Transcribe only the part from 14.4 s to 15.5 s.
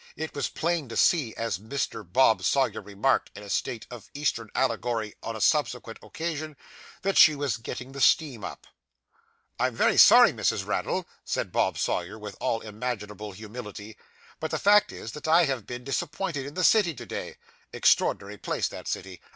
the fact is, that I